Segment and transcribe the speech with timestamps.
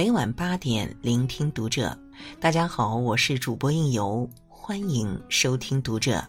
[0.00, 1.94] 每晚八点，聆听读者。
[2.40, 6.26] 大家好，我是主播应由，欢迎收听读者。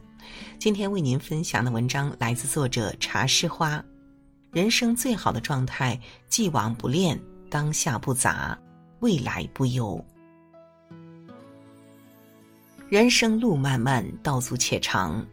[0.60, 3.82] 今天为您分享的文章来自作者茶诗花。
[4.52, 7.18] 人生最好的状态，既往不恋，
[7.50, 8.60] 当下不杂，
[9.00, 10.04] 未来不忧。
[12.90, 15.26] 人生路漫漫，道阻且长。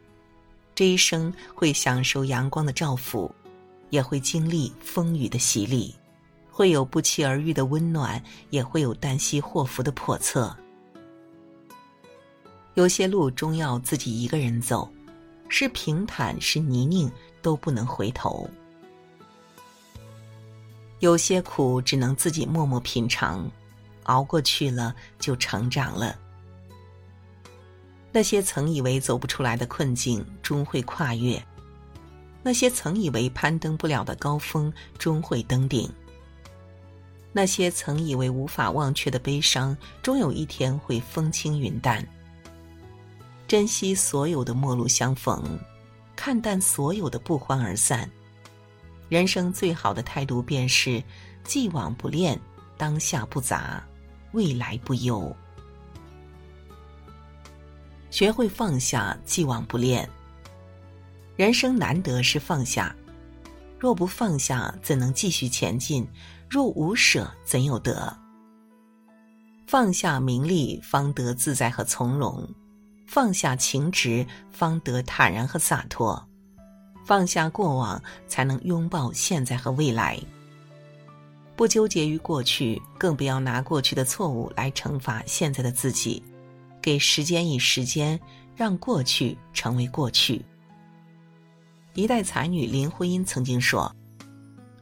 [0.77, 3.35] 这一生会享受阳光的照拂，
[3.91, 5.93] 也会经历风雨的洗礼，
[6.59, 10.53] 会有不期而遇的温暖，也会有旦夕祸福的叵测。
[12.75, 14.91] 有些路终要自己一个人走，
[15.49, 17.09] 是平坦是泥泞
[17.41, 18.51] 都不能回头。
[20.99, 23.49] 有些苦只能自己默默品尝，
[24.07, 26.19] 熬过去了就成长了。
[28.11, 31.41] 那些曾以为走不出来的困境，终会跨越；
[32.43, 35.89] 那些曾以为攀登不了的高峰，终会登顶；
[37.33, 42.07] 那些曾以为无法忘却的悲伤，终有一天会风轻云淡。
[43.47, 45.59] 珍惜所有的陌路相逢，
[46.17, 48.11] 看淡所有的不欢而散。
[49.09, 51.03] 人生最好的态度，便是
[51.45, 52.39] 既往不恋，
[52.77, 53.83] 当下不杂，
[54.33, 55.35] 未来不忧。
[58.11, 60.09] 学会放下，既往不恋。
[61.37, 62.95] 人生难得是放下，
[63.79, 66.07] 若不放下，怎能继续前进？
[66.51, 68.17] 若无舍，怎有得？
[69.67, 72.43] 放下名利，方得自在和从容；
[73.07, 76.19] 放下情执，方得坦然和洒脱；
[77.05, 80.19] 放下过往，才能拥抱现在和未来。
[81.55, 86.23] 不纠结于过去，更不要拿过去的错误来惩罚现在的自己。
[86.81, 88.19] 给时间以时间，
[88.57, 90.43] 让过去成为过去。
[91.93, 93.95] 一代才女林徽因曾经说：“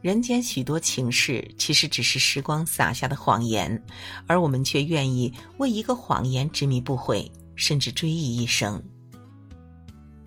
[0.06, 3.82] 人间许多情事，其实只是时光撒下的谎言，
[4.28, 8.80] 而我们却愿意为一个谎言执迷不悔，甚至追忆一生。”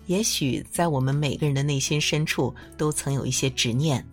[0.04, 4.06] 也许在我们每个人的内心深处，都曾有一些执念，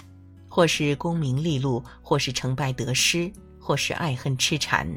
[0.47, 3.29] 或是功名利禄，或是成败得失，
[3.59, 4.87] 或是爱恨痴缠。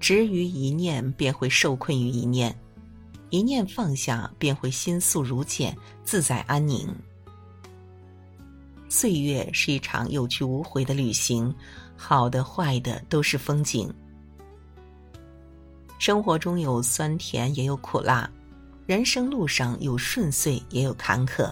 [0.00, 2.50] 执于一念，便会受困于一念；
[3.28, 6.88] 一念放下，便会心素如简，自在安宁。
[8.92, 11.52] 岁月是一场有去无回的旅行，
[11.96, 13.90] 好的坏的都是风景。
[15.98, 18.28] 生活中有酸甜，也有苦辣；
[18.84, 21.50] 人生路上有顺遂，也有坎坷。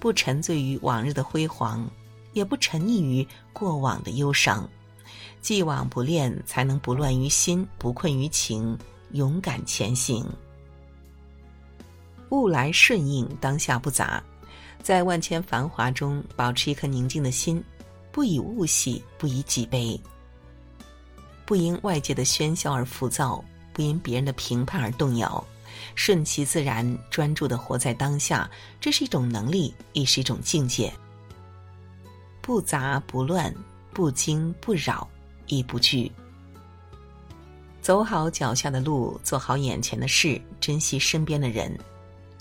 [0.00, 1.86] 不沉醉于往日的辉煌，
[2.32, 4.66] 也不沉溺于过往的忧伤。
[5.42, 8.78] 既往不恋，才能不乱于心，不困于情，
[9.12, 10.26] 勇敢前行。
[12.30, 14.24] 物来顺应，当下不杂，
[14.82, 17.62] 在万千繁华中保持一颗宁静的心，
[18.10, 20.00] 不以物喜，不以己悲，
[21.44, 25.44] 不因外界的喧嚣而浮躁，不因别人的评判而动摇，
[25.94, 28.50] 顺其自然，专注的活在当下，
[28.80, 30.92] 这是一种能力，也是一种境界。
[32.40, 33.54] 不杂不乱，
[33.92, 35.08] 不惊不扰。
[35.50, 36.12] 亦不惧。
[37.80, 41.74] 走好脚下的路，做好眼前的事，珍惜身边的人，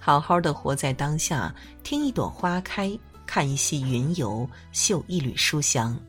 [0.07, 1.53] 好好的活在当下。
[1.83, 5.99] 听一朵花开，看一溪云游，嗅一缕书香。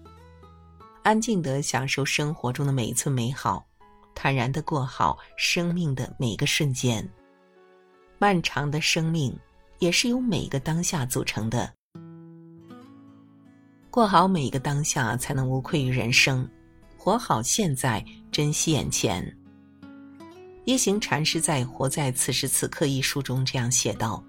[1.03, 3.67] 安静的享受生活中的每一寸美好，
[4.15, 7.05] 坦然的过好生命的每个瞬间。
[8.21, 9.37] 漫长的生命，
[9.81, 11.69] 也是由每一个当下组成的。
[13.91, 16.49] 过好每一个当下，才能无愧于人生。
[16.97, 19.38] 活好现在，珍惜眼前。
[20.69, 24.23] 一行禅师在《活在此时此刻》一书中这样写道：“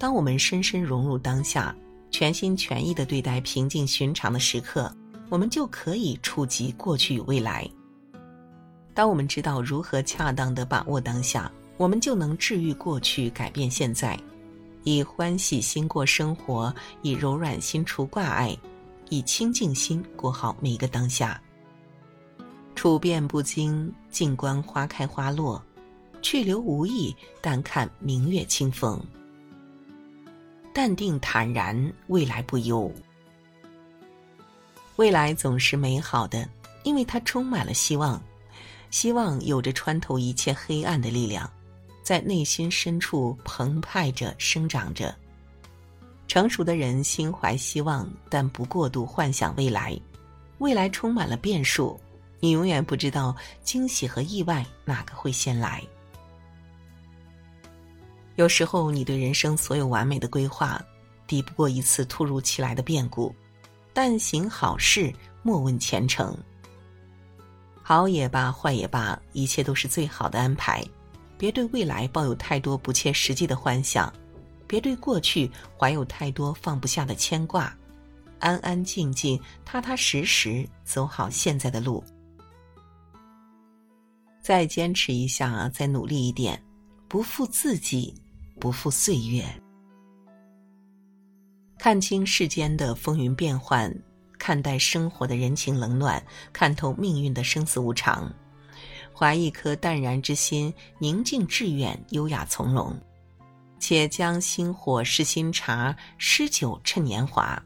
[0.00, 1.76] 当我们深深融入当下，
[2.10, 4.90] 全心全意的对待平静寻常的时刻，
[5.28, 7.68] 我们就可以触及过去与未来。
[8.94, 14.18] 当我们知道如何恰当的把握当下，我们就能治愈过去，改变现在，
[14.82, 18.56] 以欢喜心过生活，以柔软心除挂碍。”
[19.10, 21.38] 以清净心过好每一个当下，
[22.74, 25.62] 处变不惊，静观花开花落，
[26.20, 29.00] 去留无意，但看明月清风。
[30.72, 32.90] 淡定坦然，未来不忧。
[34.96, 36.48] 未来总是美好的，
[36.82, 38.20] 因为它充满了希望。
[38.90, 41.50] 希望有着穿透一切黑暗的力量，
[42.02, 45.14] 在内心深处澎湃着，生长着。
[46.28, 49.98] 成熟的人心怀希望，但不过度幻想未来。
[50.58, 51.98] 未来充满了变数，
[52.42, 55.80] 你永远不知道惊喜和意外哪个会先来。
[58.34, 60.82] 有时候，你对人生所有完美的规划，
[61.24, 63.32] 抵不过一次突如其来的变故。
[63.92, 66.36] 但行好事，莫问前程。
[67.80, 70.84] 好也罢，坏也罢，一切都是最好的安排。
[71.38, 74.12] 别对未来抱有太多不切实际的幻想，
[74.66, 75.48] 别对过去
[75.78, 77.72] 怀有太多放不下的牵挂，
[78.40, 82.02] 安安静静、踏踏实实走好现在的路。
[84.42, 86.60] 再坚持一下，再努力一点，
[87.06, 88.12] 不负自己，
[88.58, 89.44] 不负岁月。
[91.78, 93.92] 看清世间的风云变幻，
[94.38, 96.20] 看待生活的人情冷暖，
[96.52, 98.32] 看透命运的生死无常，
[99.16, 102.92] 怀一颗淡然之心，宁静致远，优雅从容。
[103.78, 107.60] 且将心火试新茶，诗酒趁年华。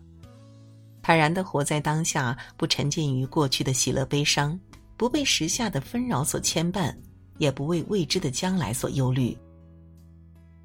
[1.02, 4.58] 坦然的活在当下，不沉浸于过去的喜乐悲伤。
[4.96, 6.96] 不被时下的纷扰所牵绊，
[7.38, 9.36] 也不为未知的将来所忧虑。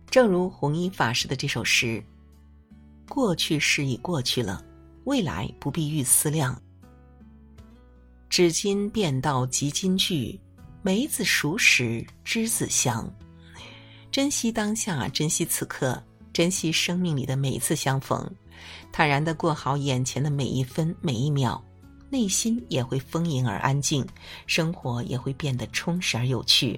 [0.10, 2.04] 正如弘一法师的这首诗
[3.10, 4.64] ：“过去事已过去了，
[5.04, 6.60] 未来不必欲思量。
[8.30, 10.40] 只今便道即今句，
[10.82, 13.10] 梅子熟时栀子香。
[14.12, 16.02] 珍惜当下，珍惜此刻，
[16.34, 18.30] 珍惜生命里的每一次相逢，
[18.92, 21.62] 坦然的过好眼前的每一分每一秒。”
[22.12, 24.06] 内心也会丰盈而安静，
[24.46, 26.78] 生活也会变得充实而有趣。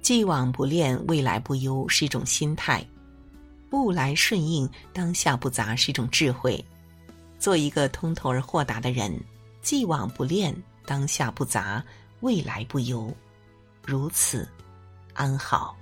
[0.00, 2.82] 既往不恋，未来不忧是一种心态；
[3.70, 6.64] 物来顺应，当下不杂是一种智慧。
[7.38, 9.12] 做一个通透而豁达的人，
[9.60, 10.56] 既往不恋，
[10.86, 11.84] 当下不杂，
[12.20, 13.14] 未来不忧，
[13.84, 14.48] 如此
[15.12, 15.76] 安好。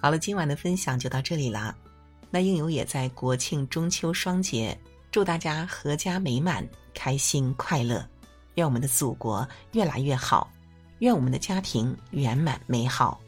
[0.00, 1.76] 好了，今晚的分享就到这里啦。
[2.30, 4.78] 那应由也在国庆中秋双节，
[5.10, 8.06] 祝大家阖家美满、开心快乐，
[8.54, 10.50] 愿我们的祖国越来越好，
[10.98, 13.20] 愿我们的家庭圆满美好。